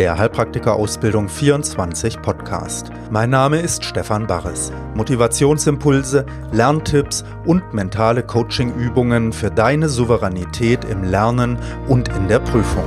[0.00, 2.90] der Heilpraktiker-Ausbildung 24 Podcast.
[3.10, 4.72] Mein Name ist Stefan Barres.
[4.94, 12.82] Motivationsimpulse, Lerntipps und mentale Coaching-Übungen für deine Souveränität im Lernen und in der Prüfung.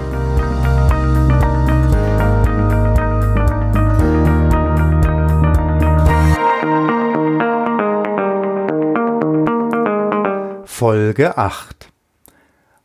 [10.66, 11.94] Folge 8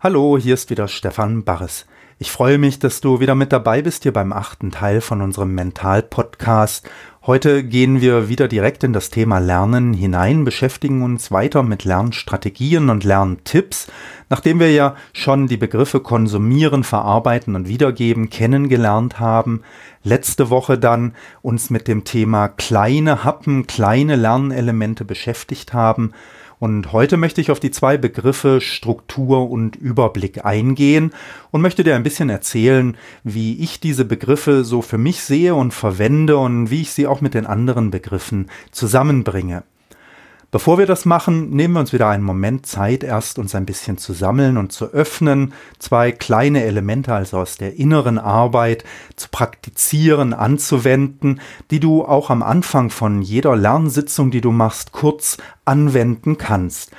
[0.01, 1.87] Hallo, hier ist wieder Stefan Barres.
[2.21, 5.55] Ich freue mich, dass du wieder mit dabei bist hier beim achten Teil von unserem
[5.55, 6.91] Mental-Podcast.
[7.25, 12.91] Heute gehen wir wieder direkt in das Thema Lernen hinein, beschäftigen uns weiter mit Lernstrategien
[12.91, 13.87] und Lerntipps,
[14.31, 19.63] nachdem wir ja schon die Begriffe konsumieren, verarbeiten und wiedergeben kennengelernt haben.
[20.03, 26.15] Letzte Woche dann uns mit dem Thema kleine Happen, kleine Lernelemente beschäftigt haben
[26.61, 31.13] und heute möchte ich auf die zwei Begriffe Struktur und Überblick eingehen
[31.51, 35.73] und möchte dir ein bisschen erzählen, wie ich diese Begriffe so für mich sehe und
[35.73, 39.63] verwende und wie ich sie auch mit den anderen Begriffen zusammenbringe.
[40.51, 43.99] Bevor wir das machen, nehmen wir uns wieder einen Moment Zeit, erst uns ein bisschen
[43.99, 48.83] zu sammeln und zu öffnen, zwei kleine Elemente also aus der inneren Arbeit
[49.15, 55.37] zu praktizieren, anzuwenden, die du auch am Anfang von jeder Lernsitzung, die du machst, kurz
[55.67, 56.93] anwenden kannst.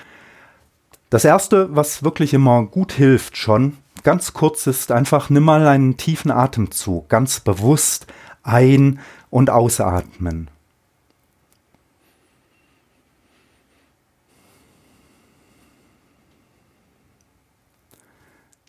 [1.10, 5.98] Das erste, was wirklich immer gut hilft schon, ganz kurz ist einfach, nimm mal einen
[5.98, 8.06] tiefen Atemzug, ganz bewusst
[8.44, 9.00] ein-
[9.32, 10.52] und ausatmen.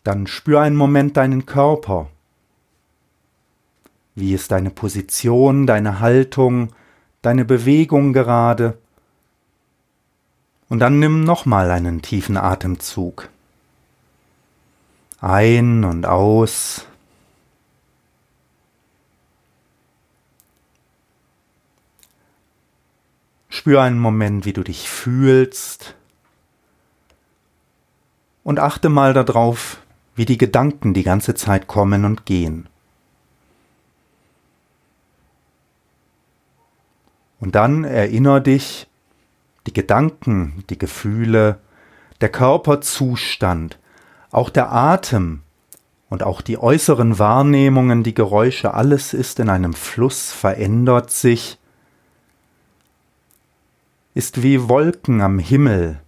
[0.03, 2.09] Dann spür einen Moment deinen Körper.
[4.15, 6.73] Wie ist deine Position, deine Haltung,
[7.21, 8.77] deine Bewegung gerade?
[10.69, 13.29] Und dann nimm nochmal einen tiefen Atemzug.
[15.19, 16.87] Ein und aus.
[23.49, 25.93] Spür einen Moment, wie du dich fühlst.
[28.43, 29.80] Und achte mal darauf,
[30.15, 32.67] wie die Gedanken die ganze Zeit kommen und gehen.
[37.39, 38.87] Und dann erinnere dich,
[39.67, 41.59] die Gedanken, die Gefühle,
[42.21, 43.79] der Körperzustand,
[44.31, 45.41] auch der Atem
[46.09, 51.57] und auch die äußeren Wahrnehmungen, die Geräusche, alles ist in einem Fluss, verändert sich,
[54.13, 56.01] ist wie Wolken am Himmel,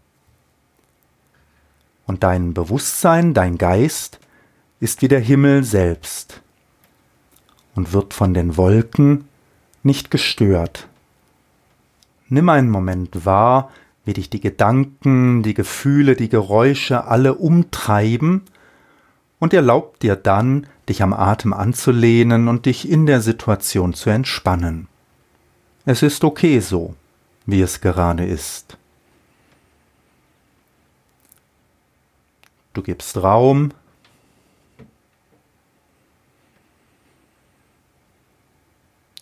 [2.14, 4.20] und dein Bewusstsein, dein Geist
[4.80, 6.44] ist wie der Himmel selbst
[7.74, 9.28] und wird von den Wolken
[9.82, 10.88] nicht gestört.
[12.30, 13.72] Nimm einen Moment wahr,
[14.06, 18.44] wie dich die Gedanken, die Gefühle, die Geräusche alle umtreiben
[19.40, 24.88] und erlaub dir dann, dich am Atem anzulehnen und dich in der Situation zu entspannen.
[25.84, 26.94] Es ist okay so,
[27.48, 28.78] wie es gerade ist.
[32.74, 33.72] Du gibst Raum.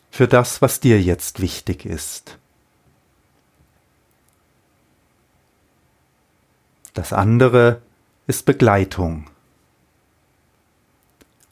[0.10, 2.38] Für das, was dir jetzt wichtig ist.
[6.94, 7.82] Das andere
[8.28, 9.28] ist Begleitung.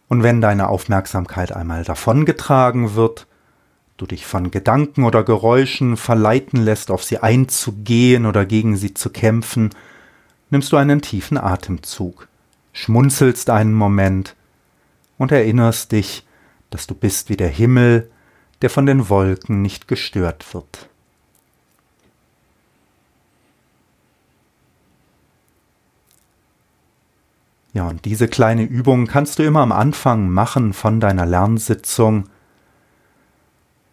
[0.07, 3.27] Und wenn deine Aufmerksamkeit einmal davongetragen wird,
[3.97, 9.09] du dich von Gedanken oder Geräuschen verleiten lässt, auf sie einzugehen oder gegen sie zu
[9.09, 9.69] kämpfen,
[10.49, 12.27] nimmst du einen tiefen Atemzug,
[12.73, 14.35] schmunzelst einen Moment
[15.17, 16.25] und erinnerst dich,
[16.69, 18.09] dass du bist wie der Himmel,
[18.61, 20.89] der von den Wolken nicht gestört wird.
[27.73, 32.27] Ja, und diese kleine Übung kannst du immer am Anfang machen von deiner Lernsitzung,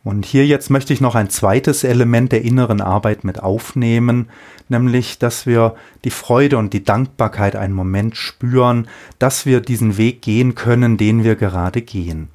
[0.06, 4.28] und hier jetzt möchte ich noch ein zweites Element der inneren Arbeit mit aufnehmen,
[4.69, 5.75] nämlich, dass wir
[6.05, 8.86] die Freude und die Dankbarkeit einen Moment spüren,
[9.19, 12.28] dass wir diesen Weg gehen können, den wir gerade gehen.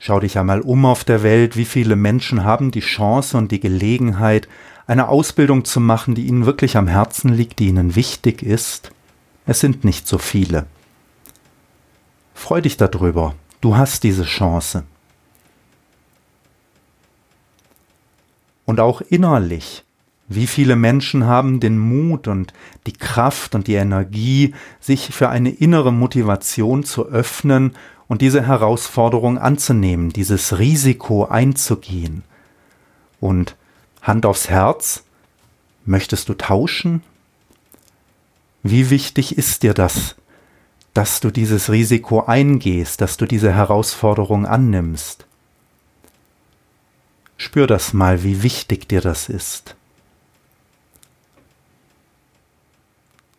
[0.00, 3.60] Schau dich einmal um auf der Welt, wie viele Menschen haben die Chance und die
[3.60, 4.48] Gelegenheit,
[4.88, 8.90] eine Ausbildung zu machen, die ihnen wirklich am Herzen liegt, die ihnen wichtig ist.
[9.46, 10.66] Es sind nicht so viele.
[12.34, 14.82] Freu dich darüber, du hast diese Chance.
[18.74, 19.84] Und auch innerlich.
[20.26, 22.52] Wie viele Menschen haben den Mut und
[22.88, 27.76] die Kraft und die Energie, sich für eine innere Motivation zu öffnen
[28.08, 32.24] und diese Herausforderung anzunehmen, dieses Risiko einzugehen.
[33.20, 33.54] Und
[34.02, 35.04] Hand aufs Herz,
[35.84, 37.04] möchtest du tauschen?
[38.64, 40.16] Wie wichtig ist dir das,
[40.94, 45.28] dass du dieses Risiko eingehst, dass du diese Herausforderung annimmst.
[47.36, 49.76] Spür das mal, wie wichtig dir das ist.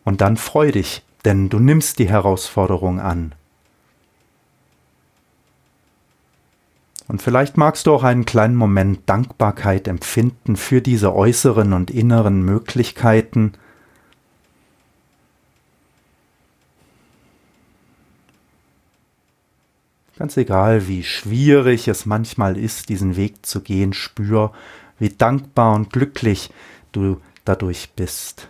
[0.04, 3.34] Und dann freu dich, denn du nimmst die Herausforderung an.
[7.08, 12.42] Und vielleicht magst du auch einen kleinen Moment Dankbarkeit empfinden für diese äußeren und inneren
[12.42, 13.52] Möglichkeiten,
[20.18, 24.52] Ganz egal, wie schwierig es manchmal ist, diesen Weg zu gehen, spür,
[24.98, 26.50] wie dankbar und glücklich
[26.92, 28.48] du dadurch bist.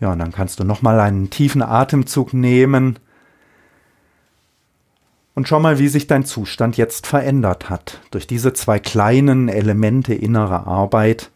[0.00, 2.98] Ja, und dann kannst du nochmal einen tiefen Atemzug nehmen
[5.34, 10.14] und schau mal, wie sich dein Zustand jetzt verändert hat durch diese zwei kleinen Elemente
[10.14, 11.30] innerer Arbeit,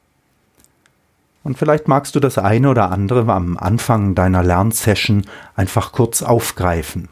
[1.49, 5.25] und vielleicht magst du das eine oder andere am Anfang deiner Lernsession
[5.57, 7.09] einfach kurz aufgreifen.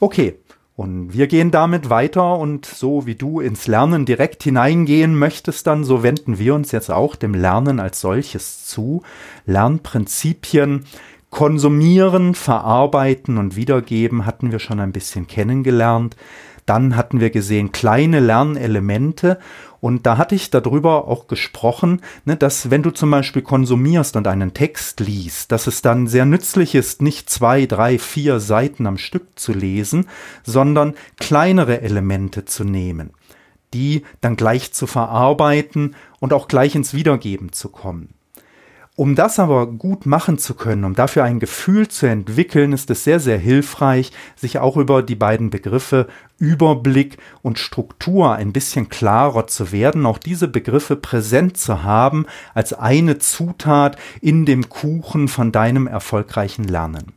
[0.00, 0.38] Okay,
[0.74, 5.84] und wir gehen damit weiter und so wie du ins Lernen direkt hineingehen möchtest, dann
[5.84, 9.02] so wenden wir uns jetzt auch dem Lernen als solches zu.
[9.44, 10.86] Lernprinzipien
[11.28, 16.16] konsumieren, verarbeiten und wiedergeben hatten wir schon ein bisschen kennengelernt.
[16.66, 19.38] Dann hatten wir gesehen kleine Lernelemente
[19.84, 24.26] und da hatte ich darüber auch gesprochen, ne, dass wenn du zum Beispiel konsumierst und
[24.26, 28.96] einen Text liest, dass es dann sehr nützlich ist, nicht zwei, drei, vier Seiten am
[28.96, 30.08] Stück zu lesen,
[30.42, 33.10] sondern kleinere Elemente zu nehmen,
[33.74, 38.14] die dann gleich zu verarbeiten und auch gleich ins Wiedergeben zu kommen.
[38.96, 43.02] Um das aber gut machen zu können, um dafür ein Gefühl zu entwickeln, ist es
[43.02, 46.06] sehr, sehr hilfreich, sich auch über die beiden Begriffe
[46.38, 52.72] Überblick und Struktur ein bisschen klarer zu werden, auch diese Begriffe präsent zu haben als
[52.72, 57.14] eine Zutat in dem Kuchen von deinem erfolgreichen Lernen.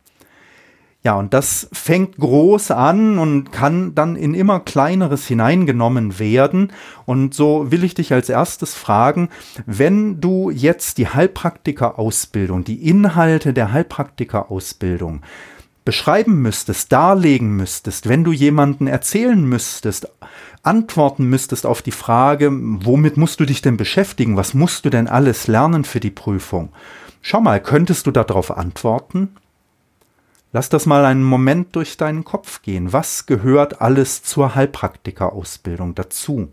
[1.07, 6.73] Ja, und das fängt groß an und kann dann in immer kleineres hineingenommen werden.
[7.05, 9.29] Und so will ich dich als erstes fragen,
[9.65, 15.21] wenn du jetzt die Heilpraktiker-Ausbildung, die Inhalte der Heilpraktiker-Ausbildung
[15.85, 20.09] beschreiben müsstest, darlegen müsstest, wenn du jemanden erzählen müsstest,
[20.61, 24.35] antworten müsstest auf die Frage, womit musst du dich denn beschäftigen?
[24.35, 26.73] Was musst du denn alles lernen für die Prüfung?
[27.21, 29.29] Schau mal, könntest du darauf antworten?
[30.57, 32.91] Lass das mal einen Moment durch deinen Kopf gehen.
[32.91, 36.51] Was gehört alles zur Heilpraktikerausbildung dazu?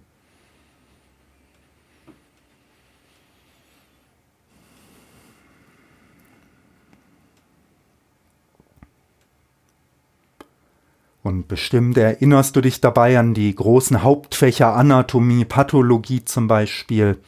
[11.22, 17.18] Und bestimmt erinnerst du dich dabei an die großen Hauptfächer Anatomie, Pathologie zum Beispiel.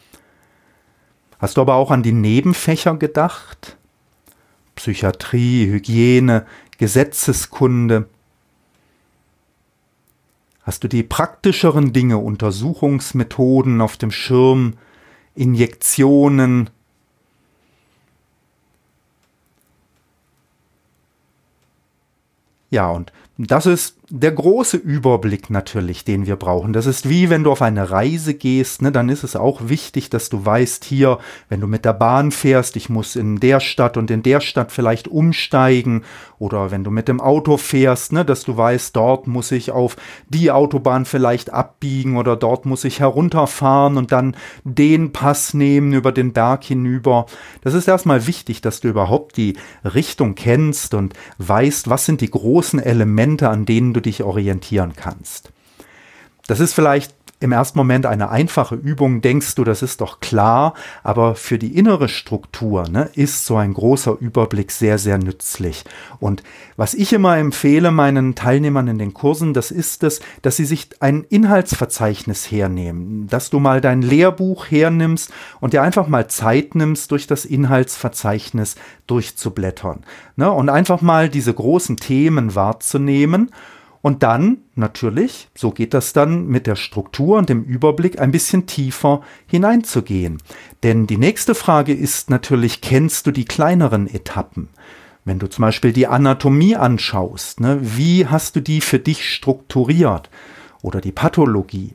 [1.38, 3.78] Hast du aber auch an die Nebenfächer gedacht?
[4.76, 6.46] Psychiatrie, Hygiene,
[6.78, 8.08] Gesetzeskunde.
[10.62, 14.74] Hast du die praktischeren Dinge, Untersuchungsmethoden auf dem Schirm,
[15.34, 16.70] Injektionen,
[22.70, 26.72] Ja, und das ist der große Überblick natürlich, den wir brauchen.
[26.72, 30.10] Das ist wie wenn du auf eine Reise gehst, ne, dann ist es auch wichtig,
[30.10, 31.18] dass du weißt, hier,
[31.48, 34.70] wenn du mit der Bahn fährst, ich muss in der Stadt und in der Stadt
[34.70, 36.02] vielleicht umsteigen
[36.38, 39.96] oder wenn du mit dem Auto fährst, ne, dass du weißt, dort muss ich auf
[40.28, 46.12] die Autobahn vielleicht abbiegen oder dort muss ich herunterfahren und dann den Pass nehmen über
[46.12, 47.26] den Berg hinüber.
[47.62, 52.30] Das ist erstmal wichtig, dass du überhaupt die Richtung kennst und weißt, was sind die
[52.30, 55.50] großen Elemente, an denen du dich orientieren kannst.
[56.46, 60.72] Das ist vielleicht im ersten Moment eine einfache Übung, denkst du, das ist doch klar,
[61.02, 65.84] aber für die innere Struktur ne, ist so ein großer Überblick sehr, sehr nützlich.
[66.18, 66.42] Und
[66.76, 70.88] was ich immer empfehle meinen Teilnehmern in den Kursen, das ist es, dass sie sich
[71.00, 77.10] ein Inhaltsverzeichnis hernehmen, dass du mal dein Lehrbuch hernimmst und dir einfach mal Zeit nimmst,
[77.10, 78.76] durch das Inhaltsverzeichnis
[79.06, 80.04] durchzublättern.
[80.36, 83.50] Ne, und einfach mal diese großen Themen wahrzunehmen
[84.06, 88.66] und dann natürlich, so geht das dann mit der Struktur und dem Überblick ein bisschen
[88.66, 90.40] tiefer hineinzugehen.
[90.84, 94.68] Denn die nächste Frage ist natürlich, kennst du die kleineren Etappen?
[95.24, 100.30] Wenn du zum Beispiel die Anatomie anschaust, ne, wie hast du die für dich strukturiert?
[100.82, 101.94] Oder die Pathologie?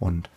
[0.00, 0.28] Und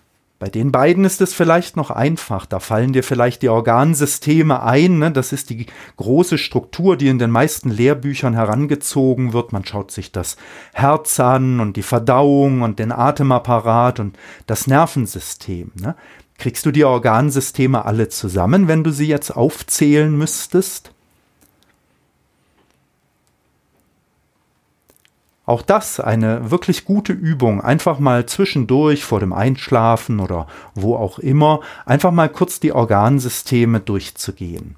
[0.43, 2.45] Bei den beiden ist es vielleicht noch einfach.
[2.45, 4.99] Da fallen dir vielleicht die Organsysteme ein.
[4.99, 5.09] Ne?
[5.09, 9.53] Das ist die große Struktur, die in den meisten Lehrbüchern herangezogen wird.
[9.53, 10.35] Man schaut sich das
[10.73, 15.71] Herz an und die Verdauung und den Atemapparat und das Nervensystem.
[15.75, 15.95] Ne?
[16.37, 20.91] Kriegst du die Organsysteme alle zusammen, wenn du sie jetzt aufzählen müsstest?
[25.45, 31.19] Auch das eine wirklich gute Übung, einfach mal zwischendurch vor dem Einschlafen oder wo auch
[31.19, 34.75] immer, einfach mal kurz die Organsysteme durchzugehen.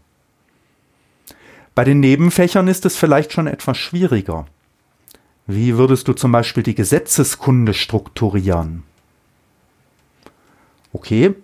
[1.75, 4.47] Bei den Nebenfächern ist es vielleicht schon etwas schwieriger.
[5.45, 8.83] Wie würdest du zum Beispiel die Gesetzeskunde strukturieren?
[10.93, 11.35] Okay,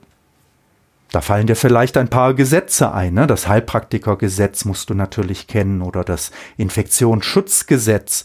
[1.12, 3.14] da fallen dir vielleicht ein paar Gesetze ein.
[3.14, 3.28] Ne?
[3.28, 8.24] Das Heilpraktikergesetz musst du natürlich kennen oder das Infektionsschutzgesetz.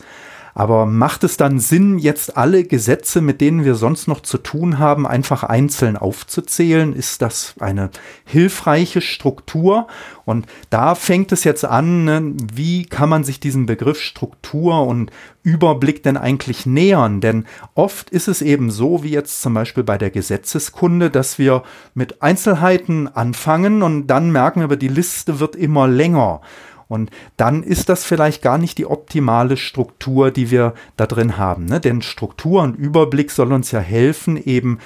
[0.58, 4.78] Aber macht es dann Sinn, jetzt alle Gesetze, mit denen wir sonst noch zu tun
[4.78, 6.94] haben, einfach einzeln aufzuzählen?
[6.94, 7.90] Ist das eine
[8.25, 9.86] hilfreiche Struktur?
[10.25, 12.32] Und da fängt es jetzt an, ne?
[12.54, 15.10] wie kann man sich diesem Begriff Struktur und
[15.42, 17.20] Überblick denn eigentlich nähern?
[17.20, 17.44] Denn
[17.75, 22.22] oft ist es eben so, wie jetzt zum Beispiel bei der Gesetzeskunde, dass wir mit
[22.22, 26.40] Einzelheiten anfangen und dann merken wir, die Liste wird immer länger.
[26.88, 31.64] Und dann ist das vielleicht gar nicht die optimale Struktur, die wir da drin haben.
[31.64, 31.81] Ne?
[31.81, 34.78] Denn Struktur und Überblick soll uns ja helfen, eben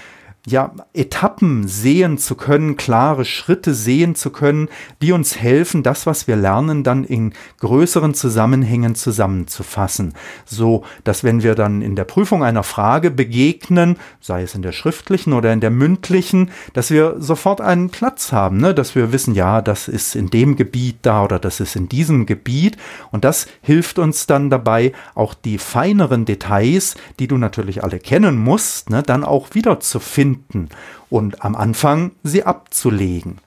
[0.46, 4.68] ja, Etappen sehen zu können, klare Schritte sehen zu können,
[5.02, 10.14] die uns helfen, das, was wir lernen, dann in größeren Zusammenhängen zusammenzufassen.
[10.46, 14.72] So, dass wenn wir dann in der Prüfung einer Frage begegnen, sei es in der
[14.72, 18.74] schriftlichen oder in der mündlichen, dass wir sofort einen Platz haben, ne?
[18.74, 22.24] dass wir wissen, ja, das ist in dem Gebiet da oder das ist in diesem
[22.24, 22.78] Gebiet.
[23.10, 28.38] Und das hilft uns dann dabei, auch die feineren Details, die du natürlich alle kennen
[28.38, 30.68] musst, ne, dann auch wieder zu finden finden
[31.08, 33.38] und am Anfang sie abzulegen.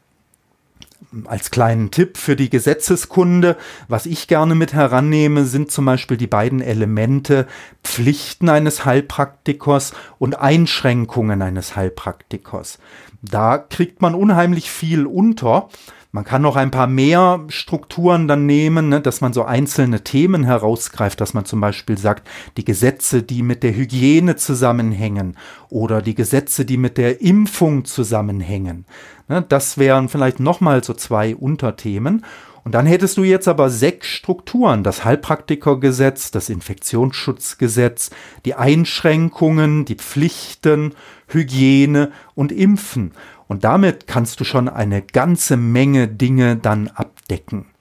[1.25, 3.55] Als kleinen Tipp für die Gesetzeskunde,
[3.87, 7.45] was ich gerne mit herannehme, sind zum Beispiel die beiden Elemente
[7.83, 12.79] Pflichten eines Heilpraktikers und Einschränkungen eines Heilpraktikers.
[13.21, 15.69] Da kriegt man unheimlich viel unter.
[16.15, 20.43] Man kann noch ein paar mehr Strukturen dann nehmen, ne, dass man so einzelne Themen
[20.43, 25.35] herausgreift, dass man zum Beispiel sagt, die Gesetze, die mit der Hygiene zusammenhängen
[25.69, 28.85] oder die Gesetze, die mit der Impfung zusammenhängen.
[29.27, 32.23] Ne, das wären vielleicht nochmal so zwei Unterthemen.
[32.63, 38.11] Und dann hättest du jetzt aber sechs Strukturen, das Heilpraktikergesetz, das Infektionsschutzgesetz,
[38.45, 40.93] die Einschränkungen, die Pflichten,
[41.27, 43.13] Hygiene und Impfen.
[43.47, 47.72] Und damit kannst du schon eine ganze Menge Dinge dann abdecken.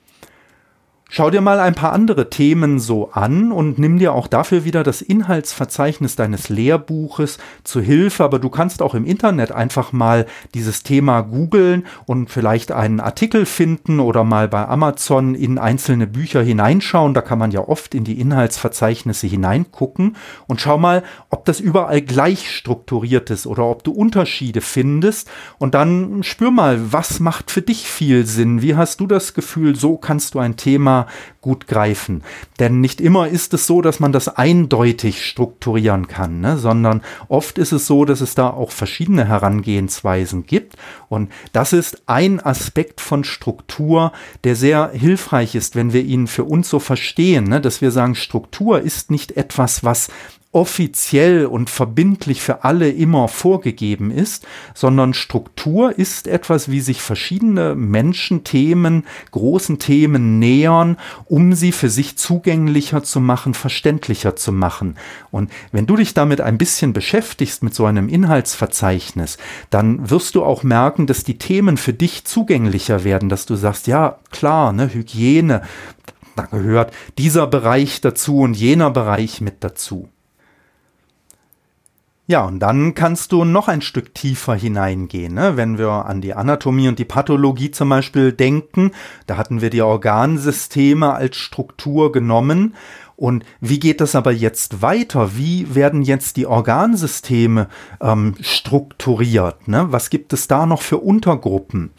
[1.15, 4.83] Schau dir mal ein paar andere Themen so an und nimm dir auch dafür wieder
[4.83, 8.25] das Inhaltsverzeichnis deines Lehrbuches zu Hilfe.
[8.25, 13.45] Aber du kannst auch im Internet einfach mal dieses Thema googeln und vielleicht einen Artikel
[13.45, 17.13] finden oder mal bei Amazon in einzelne Bücher hineinschauen.
[17.13, 20.17] Da kann man ja oft in die Inhaltsverzeichnisse hineingucken
[20.47, 25.31] und schau mal, ob das überall gleich strukturiert ist oder ob du Unterschiede findest.
[25.59, 28.63] Und dann spür mal, was macht für dich viel Sinn?
[28.63, 31.02] Wie hast du das Gefühl, so kannst du ein Thema
[31.41, 32.23] gut greifen.
[32.59, 36.59] Denn nicht immer ist es so, dass man das eindeutig strukturieren kann, ne?
[36.59, 40.77] sondern oft ist es so, dass es da auch verschiedene Herangehensweisen gibt.
[41.09, 44.13] Und das ist ein Aspekt von Struktur,
[44.45, 47.61] der sehr hilfreich ist, wenn wir ihn für uns so verstehen, ne?
[47.61, 50.09] dass wir sagen, Struktur ist nicht etwas, was
[50.53, 57.75] offiziell und verbindlich für alle immer vorgegeben ist, sondern Struktur ist etwas, wie sich verschiedene
[57.75, 64.97] Menschen Themen, großen Themen nähern, um sie für sich zugänglicher zu machen, verständlicher zu machen.
[65.31, 69.39] Und wenn du dich damit ein bisschen beschäftigst mit so einem Inhaltsverzeichnis,
[69.71, 73.87] dann wirst du auch merken, dass die Themen für dich zugänglicher werden, dass du sagst,
[73.87, 75.63] ja, klar, ne, Hygiene,
[76.37, 80.09] da gehört dieser Bereich dazu und jener Bereich mit dazu.
[82.29, 85.35] Ja, und dann kannst du noch ein Stück tiefer hineingehen.
[85.35, 85.57] Ne?
[85.57, 88.93] Wenn wir an die Anatomie und die Pathologie zum Beispiel denken,
[89.27, 92.75] da hatten wir die Organsysteme als Struktur genommen.
[93.17, 95.37] Und wie geht das aber jetzt weiter?
[95.37, 97.69] Wie werden jetzt die Organsysteme
[98.01, 99.67] ähm, strukturiert?
[99.67, 99.89] Ne?
[99.91, 101.91] Was gibt es da noch für Untergruppen?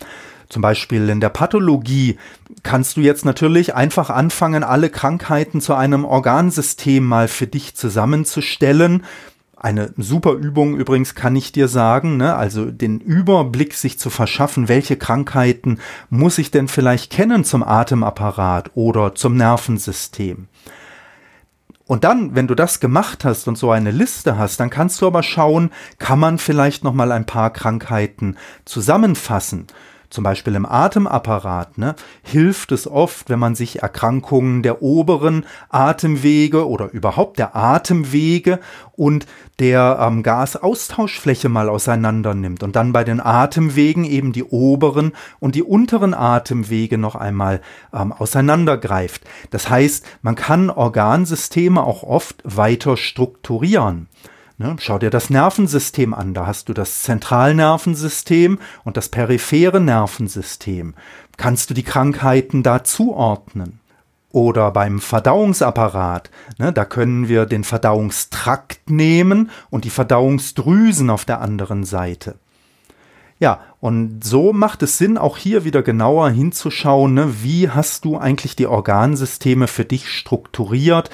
[0.48, 2.18] Zum Beispiel in der Pathologie
[2.62, 9.04] kannst du jetzt natürlich einfach anfangen, alle Krankheiten zu einem Organsystem mal für dich zusammenzustellen
[9.64, 12.36] eine super Übung übrigens kann ich dir sagen, ne?
[12.36, 15.80] also den Überblick sich zu verschaffen, welche Krankheiten
[16.10, 20.50] muss ich denn vielleicht kennen zum Atemapparat oder zum Nervensystem.
[21.86, 25.08] Und dann, wenn du das gemacht hast und so eine Liste hast, dann kannst du
[25.08, 29.68] aber schauen, kann man vielleicht noch mal ein paar Krankheiten zusammenfassen
[30.14, 36.68] zum Beispiel im Atemapparat, ne, hilft es oft, wenn man sich Erkrankungen der oberen Atemwege
[36.68, 38.60] oder überhaupt der Atemwege
[38.92, 39.26] und
[39.58, 45.56] der ähm, Gasaustauschfläche mal auseinander nimmt und dann bei den Atemwegen eben die oberen und
[45.56, 49.24] die unteren Atemwege noch einmal ähm, auseinandergreift.
[49.50, 54.10] Das heißt, man kann Organsysteme auch oft weiter strukturieren.
[54.58, 54.76] Ne?
[54.80, 56.34] Schau dir das Nervensystem an.
[56.34, 60.94] Da hast du das Zentralnervensystem und das periphere Nervensystem.
[61.38, 63.80] Kannst du die Krankheiten da zuordnen?
[64.34, 71.40] Oder beim Verdauungsapparat, ne, da können wir den Verdauungstrakt nehmen und die Verdauungsdrüsen auf der
[71.40, 72.40] anderen Seite.
[73.40, 78.18] Ja, und so macht es Sinn, auch hier wieder genauer hinzuschauen, ne, wie hast du
[78.18, 81.12] eigentlich die Organsysteme für dich strukturiert,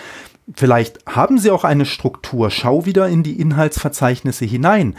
[0.56, 2.50] Vielleicht haben Sie auch eine Struktur.
[2.50, 4.96] Schau wieder in die Inhaltsverzeichnisse hinein.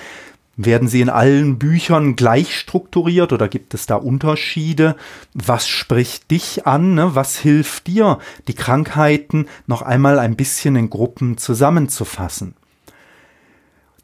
[0.62, 4.94] Werden sie in allen Büchern gleich strukturiert oder gibt es da Unterschiede?
[5.32, 6.94] Was spricht dich an?
[6.94, 7.14] Ne?
[7.14, 12.56] Was hilft dir, die Krankheiten noch einmal ein bisschen in Gruppen zusammenzufassen?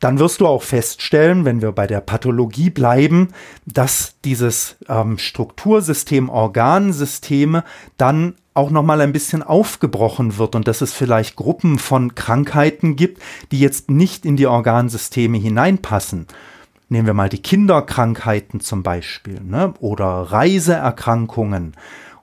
[0.01, 3.29] Dann wirst du auch feststellen, wenn wir bei der Pathologie bleiben,
[3.67, 7.65] dass dieses ähm, Struktursystem Organsysteme
[7.99, 12.97] dann auch noch mal ein bisschen aufgebrochen wird und dass es vielleicht Gruppen von Krankheiten
[12.97, 13.23] gibt,
[13.53, 16.27] die jetzt nicht in die Organsysteme hineinpassen.
[16.89, 19.75] Nehmen wir mal die Kinderkrankheiten zum Beispiel ne?
[19.81, 21.75] oder Reiseerkrankungen.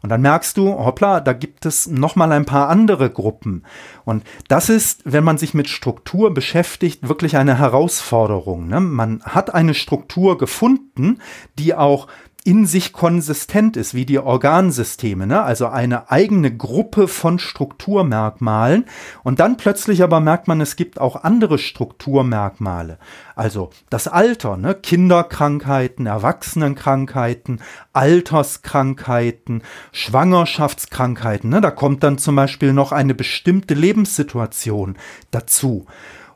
[0.01, 3.63] Und dann merkst du, hoppla, da gibt es noch mal ein paar andere Gruppen.
[4.03, 8.67] Und das ist, wenn man sich mit Struktur beschäftigt, wirklich eine Herausforderung.
[8.67, 8.81] Ne?
[8.81, 11.19] Man hat eine Struktur gefunden,
[11.57, 12.07] die auch
[12.45, 15.43] in sich konsistent ist, wie die Organsysteme, ne?
[15.43, 18.85] also eine eigene Gruppe von Strukturmerkmalen.
[19.23, 22.99] Und dann plötzlich aber merkt man, es gibt auch andere Strukturmerkmale.
[23.35, 24.75] Also das Alter, ne?
[24.75, 27.61] Kinderkrankheiten, Erwachsenenkrankheiten,
[27.93, 31.49] Alterskrankheiten, Schwangerschaftskrankheiten.
[31.49, 31.61] Ne?
[31.61, 34.97] Da kommt dann zum Beispiel noch eine bestimmte Lebenssituation
[35.31, 35.87] dazu.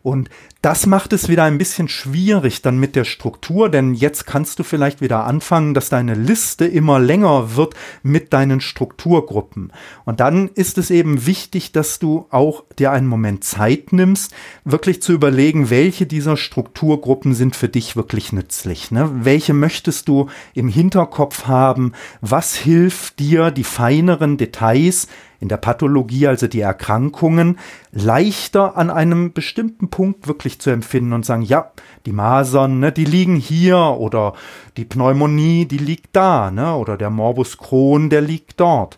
[0.08, 0.30] Und
[0.62, 4.64] das macht es wieder ein bisschen schwierig dann mit der Struktur, denn jetzt kannst du
[4.64, 7.74] vielleicht wieder anfangen, dass deine Liste immer länger wird
[8.04, 9.74] mit deinen Strukturgruppen.
[10.06, 15.02] Und dann ist es eben wichtig, dass du auch dir einen Moment Zeit nimmst, wirklich
[15.02, 18.92] zu überlegen, welche dieser Strukturgruppen sind für dich wirklich nützlich.
[18.92, 19.10] Ne?
[19.14, 21.92] Welche möchtest du im Hinterkopf haben?
[22.22, 27.60] Was hilft dir, die feineren Details in der Pathologie, also die Erkrankungen,
[27.92, 31.72] leichter an einem bestimmten Punkt wirklich zu empfinden und sagen, ja,
[32.06, 34.34] die Masern, ne, die liegen hier oder
[34.78, 38.98] die Pneumonie, die liegt da, ne, oder der Morbus Crohn, der liegt dort.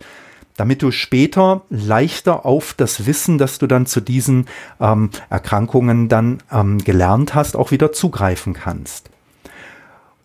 [0.56, 4.46] Damit du später leichter auf das Wissen, das du dann zu diesen
[4.82, 9.10] ähm, Erkrankungen dann ähm, gelernt hast, auch wieder zugreifen kannst.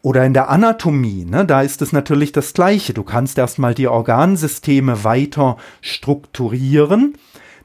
[0.04, 2.92] Oder in der Anatomie, ne, da ist es natürlich das Gleiche.
[2.92, 7.14] Du kannst erstmal die Organsysteme weiter strukturieren.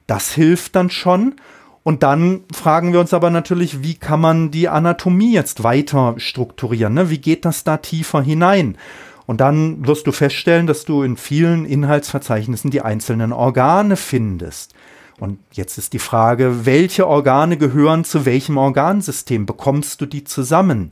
[0.07, 1.35] Das hilft dann schon.
[1.83, 6.93] Und dann fragen wir uns aber natürlich, wie kann man die Anatomie jetzt weiter strukturieren?
[6.93, 7.09] Ne?
[7.09, 8.77] Wie geht das da tiefer hinein?
[9.25, 14.73] Und dann wirst du feststellen, dass du in vielen Inhaltsverzeichnissen die einzelnen Organe findest.
[15.19, 19.45] Und jetzt ist die Frage, welche Organe gehören zu welchem Organsystem?
[19.45, 20.91] Bekommst du die zusammen?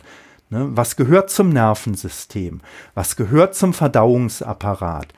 [0.50, 0.70] Ne?
[0.72, 2.62] Was gehört zum Nervensystem?
[2.94, 5.14] Was gehört zum Verdauungsapparat?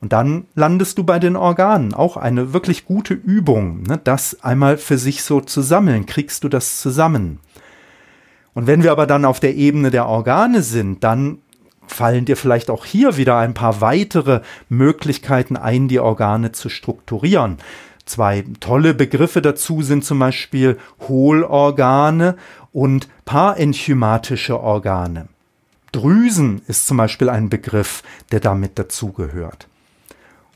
[0.00, 1.92] Und dann landest du bei den Organen.
[1.92, 4.00] Auch eine wirklich gute Übung, ne?
[4.02, 6.06] das einmal für sich so zu sammeln.
[6.06, 7.40] Kriegst du das zusammen?
[8.54, 11.38] Und wenn wir aber dann auf der Ebene der Organe sind, dann
[11.86, 17.58] fallen dir vielleicht auch hier wieder ein paar weitere Möglichkeiten ein, die Organe zu strukturieren.
[18.08, 22.36] Zwei tolle Begriffe dazu sind zum Beispiel Hohlorgane
[22.72, 25.28] und parenchymatische Organe.
[25.92, 29.68] Drüsen ist zum Beispiel ein Begriff, der damit dazugehört.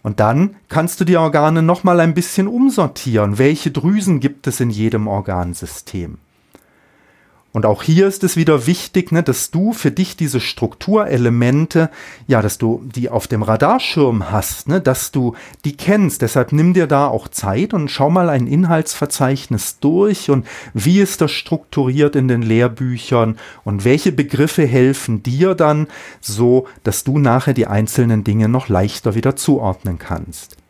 [0.03, 3.37] Und dann kannst du die Organe nochmal ein bisschen umsortieren.
[3.37, 6.17] Welche Drüsen gibt es in jedem Organsystem?
[7.53, 11.91] Und auch hier ist es wieder wichtig, ne, dass du für dich diese Strukturelemente,
[12.27, 15.35] ja, dass du die auf dem Radarschirm hast, ne, dass du
[15.67, 16.23] die kennst.
[16.23, 21.21] Deshalb nimm dir da auch Zeit und schau mal ein Inhaltsverzeichnis durch und wie ist
[21.21, 25.89] das strukturiert in den Lehrbüchern und welche Begriffe helfen dir dann
[26.21, 30.62] so, dass du nachher die einzelnen Dinge noch leichter wieder zuordnen kannst.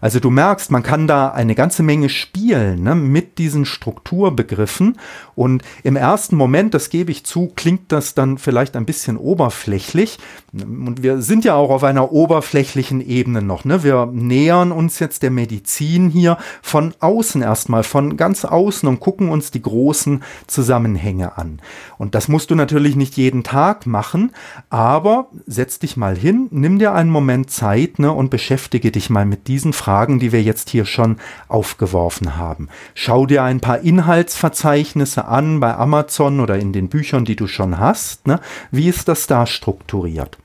[0.00, 4.98] Also du merkst, man kann da eine ganze Menge spielen ne, mit diesen Strukturbegriffen.
[5.34, 10.18] Und im ersten Moment, das gebe ich zu, klingt das dann vielleicht ein bisschen oberflächlich.
[10.52, 13.64] Und wir sind ja auch auf einer oberflächlichen Ebene noch.
[13.64, 13.84] Ne?
[13.84, 19.28] Wir nähern uns jetzt der Medizin hier von außen erstmal, von ganz außen und gucken
[19.28, 21.60] uns die großen Zusammenhänge an.
[21.98, 24.32] Und das musst du natürlich nicht jeden Tag machen,
[24.70, 29.26] aber setz dich mal hin, nimm dir einen Moment Zeit ne, und beschäftige dich mal
[29.26, 31.16] mit diesen Fragen, die wir jetzt hier schon
[31.48, 32.68] aufgeworfen haben.
[32.94, 37.78] Schau dir ein paar Inhaltsverzeichnisse an bei Amazon oder in den Büchern, die du schon
[37.78, 38.26] hast.
[38.26, 38.40] Ne?
[38.70, 40.38] Wie ist das da strukturiert?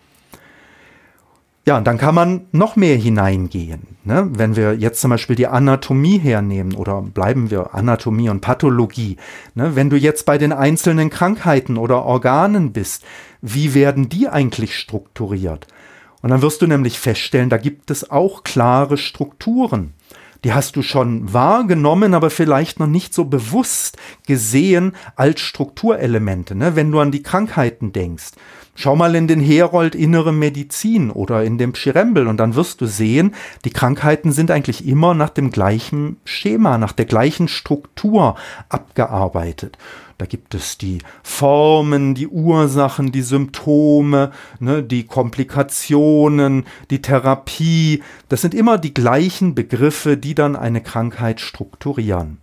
[1.67, 3.87] Ja, und dann kann man noch mehr hineingehen.
[4.03, 4.29] Ne?
[4.31, 9.17] Wenn wir jetzt zum Beispiel die Anatomie hernehmen oder bleiben wir Anatomie und Pathologie.
[9.55, 9.75] Ne?
[9.75, 13.03] Wenn du jetzt bei den einzelnen Krankheiten oder Organen bist,
[13.41, 15.65] wie werden die eigentlich strukturiert?
[16.25, 19.93] Und dann wirst du nämlich feststellen, da gibt es auch klare Strukturen.
[20.43, 26.75] Die hast du schon wahrgenommen, aber vielleicht noch nicht so bewusst gesehen als Strukturelemente, ne?
[26.75, 28.31] wenn du an die Krankheiten denkst.
[28.77, 32.87] Schau mal in den Herold Innere Medizin oder in dem Pschirembel und dann wirst du
[32.87, 33.33] sehen,
[33.63, 38.35] die Krankheiten sind eigentlich immer nach dem gleichen Schema, nach der gleichen Struktur
[38.67, 39.77] abgearbeitet.
[40.17, 48.03] Da gibt es die Formen, die Ursachen, die Symptome, ne, die Komplikationen, die Therapie.
[48.27, 52.39] Das sind immer die gleichen Begriffe, die dann eine Krankheit strukturieren.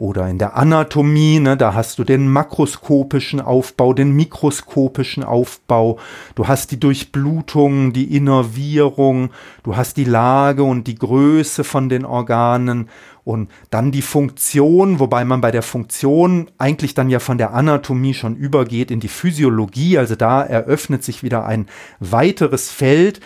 [0.00, 5.98] Oder in der Anatomie, ne, da hast du den makroskopischen Aufbau, den mikroskopischen Aufbau,
[6.36, 9.28] du hast die Durchblutung, die Innervierung,
[9.62, 12.88] du hast die Lage und die Größe von den Organen.
[13.24, 18.14] Und dann die Funktion, wobei man bei der Funktion eigentlich dann ja von der Anatomie
[18.14, 21.66] schon übergeht in die Physiologie, also da eröffnet sich wieder ein
[21.98, 23.20] weiteres Feld,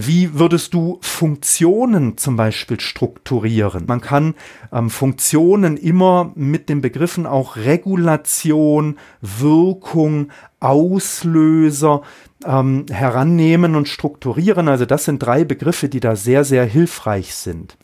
[0.00, 3.86] wie würdest du Funktionen zum Beispiel strukturieren?
[3.88, 4.36] Man kann
[4.72, 10.28] ähm, Funktionen immer mit den Begriffen auch Regulation, Wirkung,
[10.60, 12.02] Auslöser
[12.46, 14.68] ähm, herannehmen und strukturieren.
[14.68, 17.76] Also das sind drei Begriffe, die da sehr, sehr hilfreich sind.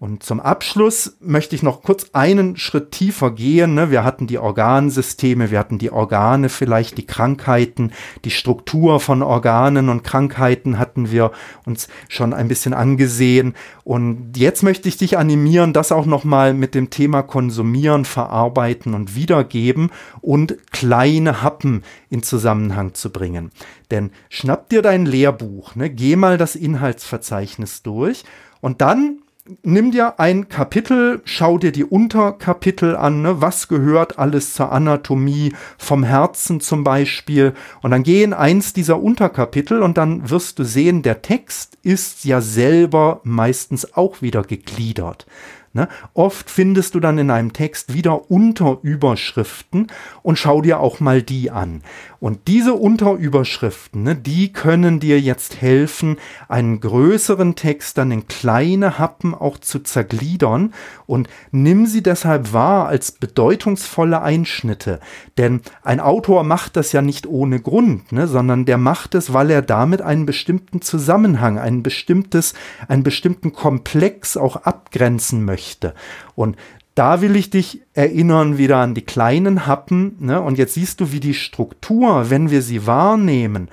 [0.00, 3.74] Und zum Abschluss möchte ich noch kurz einen Schritt tiefer gehen.
[3.74, 3.90] Ne?
[3.90, 7.90] Wir hatten die Organsysteme, wir hatten die Organe, vielleicht die Krankheiten,
[8.24, 11.32] die Struktur von Organen und Krankheiten hatten wir
[11.66, 13.54] uns schon ein bisschen angesehen.
[13.82, 19.16] Und jetzt möchte ich dich animieren, das auch nochmal mit dem Thema Konsumieren, Verarbeiten und
[19.16, 23.50] Wiedergeben und kleine Happen in Zusammenhang zu bringen.
[23.90, 25.90] Denn schnapp dir dein Lehrbuch, ne?
[25.90, 28.22] geh mal das Inhaltsverzeichnis durch
[28.60, 29.22] und dann
[29.62, 33.40] nimm dir ein Kapitel, schau dir die Unterkapitel an, ne?
[33.40, 37.54] was gehört alles zur Anatomie vom Herzen zum Beispiel.
[37.82, 42.24] Und dann geh in eins dieser Unterkapitel und dann wirst du sehen, der Text ist
[42.24, 45.26] ja selber meistens auch wieder gegliedert.
[45.74, 45.88] Ne?
[46.14, 49.88] Oft findest du dann in einem Text wieder Unterüberschriften
[50.22, 51.82] und schau dir auch mal die an.
[52.20, 56.16] Und diese Unterüberschriften, ne, die können dir jetzt helfen,
[56.48, 60.74] einen größeren Text dann in kleine Happen auch zu zergliedern
[61.06, 64.98] und nimm sie deshalb wahr als bedeutungsvolle Einschnitte.
[65.36, 69.50] Denn ein Autor macht das ja nicht ohne Grund, ne, sondern der macht es, weil
[69.50, 72.54] er damit einen bestimmten Zusammenhang, ein bestimmtes,
[72.88, 75.94] einen bestimmten Komplex auch abgrenzen möchte.
[76.34, 76.56] Und
[76.98, 80.16] da will ich dich erinnern wieder an die kleinen Happen.
[80.18, 80.40] Ne?
[80.40, 83.68] Und jetzt siehst du, wie die Struktur, wenn wir sie wahrnehmen,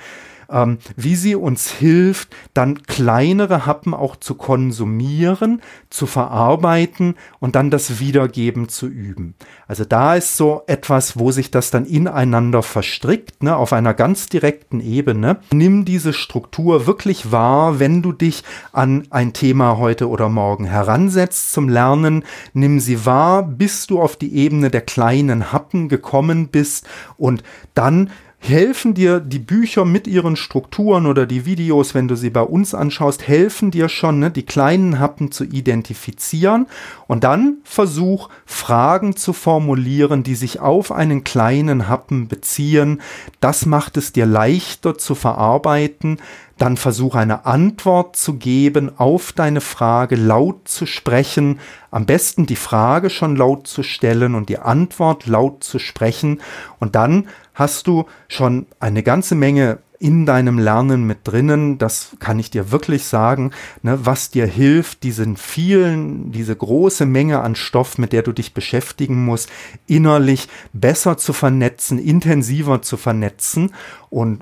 [0.49, 7.69] ähm, wie sie uns hilft, dann kleinere Happen auch zu konsumieren, zu verarbeiten und dann
[7.71, 9.35] das Wiedergeben zu üben.
[9.67, 14.27] Also da ist so etwas, wo sich das dann ineinander verstrickt, ne, auf einer ganz
[14.27, 15.37] direkten Ebene.
[15.51, 21.53] Nimm diese Struktur wirklich wahr, wenn du dich an ein Thema heute oder morgen heransetzt
[21.53, 22.23] zum Lernen.
[22.53, 28.09] Nimm sie wahr, bis du auf die Ebene der kleinen Happen gekommen bist und dann
[28.47, 32.73] helfen dir die Bücher mit ihren Strukturen oder die Videos, wenn du sie bei uns
[32.73, 36.67] anschaust, helfen dir schon, ne, die kleinen Happen zu identifizieren
[37.07, 43.01] und dann versuch Fragen zu formulieren, die sich auf einen kleinen Happen beziehen.
[43.41, 46.17] Das macht es dir leichter zu verarbeiten.
[46.57, 51.59] Dann versuch eine Antwort zu geben auf deine Frage, laut zu sprechen,
[51.91, 56.41] am besten die Frage schon laut zu stellen und die Antwort laut zu sprechen.
[56.79, 61.77] Und dann hast du schon eine ganze Menge in deinem Lernen mit drinnen.
[61.77, 67.41] Das kann ich dir wirklich sagen, ne, was dir hilft, diesen vielen, diese große Menge
[67.41, 69.49] an Stoff, mit der du dich beschäftigen musst,
[69.87, 73.73] innerlich besser zu vernetzen, intensiver zu vernetzen.
[74.09, 74.41] Und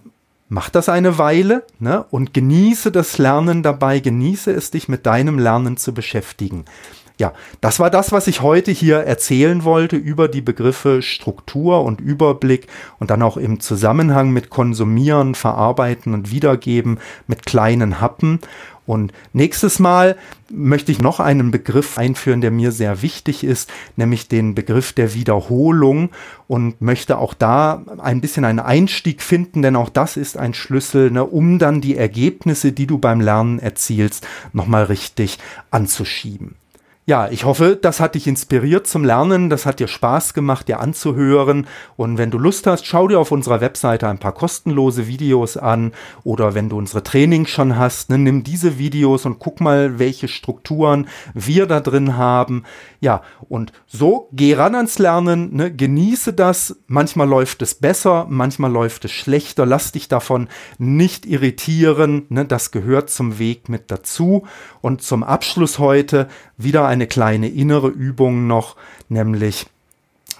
[0.54, 5.40] mach das eine Weile ne, und genieße das Lernen dabei, genieße es, dich mit deinem
[5.40, 6.66] Lernen zu beschäftigen.
[7.20, 12.02] Ja, das war das, was ich heute hier erzählen wollte über die Begriffe Struktur und
[12.02, 12.68] Überblick
[13.00, 18.40] und dann auch im Zusammenhang mit Konsumieren, Verarbeiten und Wiedergeben mit kleinen Happen.
[18.86, 20.18] Und nächstes Mal
[20.50, 25.14] möchte ich noch einen Begriff einführen, der mir sehr wichtig ist, nämlich den Begriff der
[25.14, 26.10] Wiederholung
[26.48, 31.12] und möchte auch da ein bisschen einen Einstieg finden, denn auch das ist ein Schlüssel,
[31.12, 35.40] ne, um dann die Ergebnisse, die du beim Lernen erzielst, nochmal richtig
[35.72, 36.56] anzuschieben.
[37.06, 40.80] Ja, ich hoffe, das hat dich inspiriert zum Lernen, das hat dir Spaß gemacht, dir
[40.80, 41.68] anzuhören.
[41.98, 45.92] Und wenn du Lust hast, schau dir auf unserer Webseite ein paar kostenlose Videos an.
[46.24, 50.30] Oder wenn du unsere Trainings schon hast, ne, nimm diese Videos und guck mal, welche
[50.30, 52.64] Strukturen wir da drin haben.
[53.02, 56.78] Ja, und so geh ran ans Lernen, ne, genieße das.
[56.88, 59.66] Manchmal läuft es besser, manchmal läuft es schlechter.
[59.66, 62.28] Lass dich davon nicht irritieren.
[62.30, 64.48] Ne, das gehört zum Weg mit dazu.
[64.80, 68.76] Und zum Abschluss heute wieder eine kleine innere Übung noch,
[69.10, 69.68] nämlich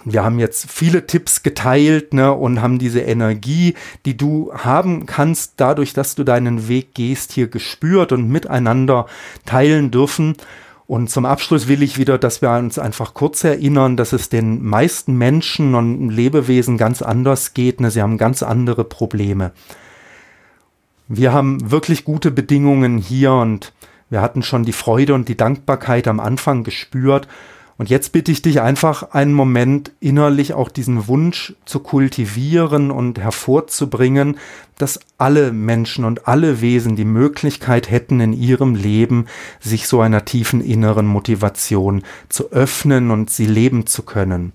[0.04, 3.74] wir haben jetzt viele Tipps geteilt ne, und haben diese Energie,
[4.04, 9.06] die du haben kannst, dadurch, dass du deinen Weg gehst, hier gespürt und miteinander
[9.46, 10.34] teilen dürfen.
[10.86, 14.62] Und zum Abschluss will ich wieder, dass wir uns einfach kurz erinnern, dass es den
[14.62, 17.80] meisten Menschen und Lebewesen ganz anders geht.
[17.80, 17.90] Ne?
[17.90, 19.52] Sie haben ganz andere Probleme.
[21.08, 23.72] Wir haben wirklich gute Bedingungen hier und
[24.10, 27.28] wir hatten schon die Freude und die Dankbarkeit am Anfang gespürt.
[27.76, 33.18] Und jetzt bitte ich dich einfach einen Moment innerlich auch diesen Wunsch zu kultivieren und
[33.18, 34.38] hervorzubringen,
[34.78, 39.26] dass alle Menschen und alle Wesen die Möglichkeit hätten, in ihrem Leben
[39.58, 44.52] sich so einer tiefen inneren Motivation zu öffnen und sie leben zu können.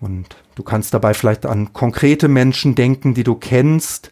[0.00, 4.10] Und du kannst dabei vielleicht an konkrete Menschen denken, die du kennst,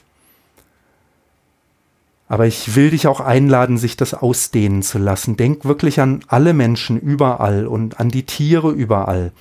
[2.32, 5.36] aber ich will dich auch einladen, sich das ausdehnen zu lassen.
[5.36, 9.32] Denk wirklich an alle Menschen überall und an die Tiere überall.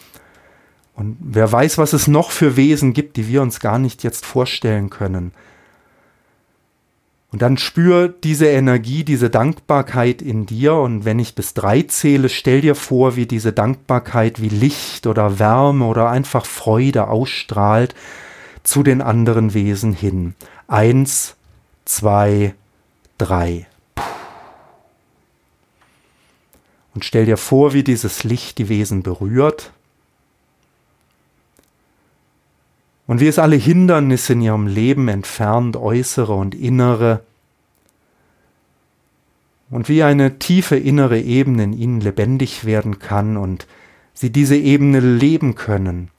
[0.94, 4.26] Und wer weiß, was es noch für Wesen gibt, die wir uns gar nicht jetzt
[4.26, 5.32] vorstellen können.
[7.32, 10.74] Und dann spür diese Energie, diese Dankbarkeit in dir.
[10.74, 15.40] Und wenn ich bis drei zähle, stell dir vor, wie diese Dankbarkeit wie Licht oder
[15.40, 17.96] Wärme oder einfach Freude ausstrahlt
[18.64, 20.36] zu den anderen Wesen hin.
[20.68, 21.38] Eins,
[21.86, 22.54] zwei,
[23.22, 23.68] drei.
[26.94, 29.72] Und stell dir vor, wie dieses Licht die Wesen berührt.
[33.08, 37.22] Und wie es alle Hindernisse in ihrem Leben entfernt, äußere und innere,
[39.70, 43.68] und wie eine tiefe innere Ebene in ihnen lebendig werden kann und
[44.14, 46.10] sie diese Ebene leben können,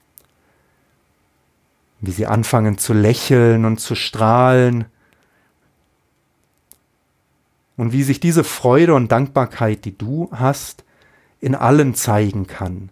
[2.01, 4.85] wie sie anfangen zu lächeln und zu strahlen,
[7.77, 10.83] und wie sich diese Freude und Dankbarkeit, die du hast,
[11.39, 12.89] in allen zeigen kann.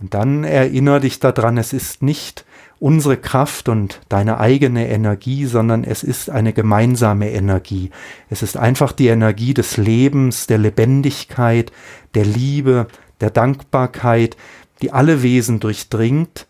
[0.00, 2.46] Und dann erinnere dich daran, es ist nicht
[2.78, 7.90] unsere Kraft und deine eigene Energie, sondern es ist eine gemeinsame Energie.
[8.30, 11.70] Es ist einfach die Energie des Lebens, der Lebendigkeit,
[12.14, 12.86] der Liebe,
[13.20, 14.38] der Dankbarkeit,
[14.80, 16.46] die alle Wesen durchdringt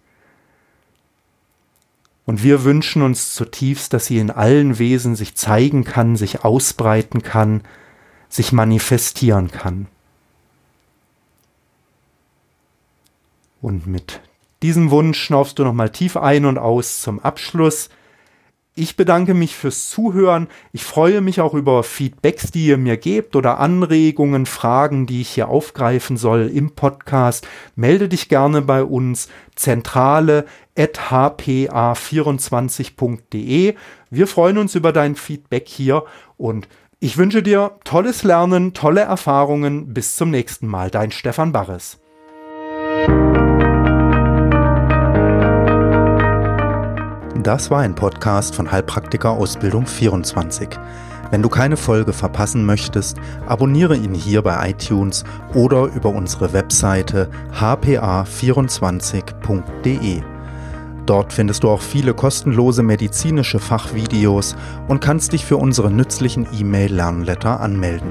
[2.31, 7.25] und wir wünschen uns zutiefst, dass sie in allen Wesen sich zeigen kann, sich ausbreiten
[7.25, 7.63] kann,
[8.29, 9.89] sich manifestieren kann.
[13.61, 14.21] Und mit
[14.63, 17.91] diesem Wunsch schnaufst du nochmal tief ein und aus zum Abschluss.
[18.77, 20.47] Ich bedanke mich fürs Zuhören.
[20.73, 25.31] Ich freue mich auch über Feedbacks, die ihr mir gebt oder Anregungen, Fragen, die ich
[25.31, 27.49] hier aufgreifen soll im Podcast.
[27.75, 33.75] Melde dich gerne bei uns zentrale hpa24.de.
[34.09, 36.05] Wir freuen uns über dein Feedback hier
[36.37, 36.69] und
[37.01, 39.93] ich wünsche dir tolles Lernen, tolle Erfahrungen.
[39.93, 40.91] Bis zum nächsten Mal.
[40.91, 42.00] Dein Stefan Barres.
[47.43, 50.69] Das war ein Podcast von Heilpraktiker Ausbildung 24.
[51.31, 55.25] Wenn du keine Folge verpassen möchtest, abonniere ihn hier bei iTunes
[55.55, 60.23] oder über unsere Webseite hpa24.de.
[61.07, 64.55] Dort findest du auch viele kostenlose medizinische Fachvideos
[64.89, 68.11] und kannst dich für unsere nützlichen E-Mail-Lernletter anmelden.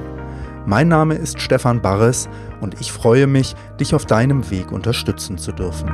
[0.65, 2.29] Mein Name ist Stefan Barres
[2.61, 5.87] und ich freue mich, dich auf deinem Weg unterstützen zu dürfen.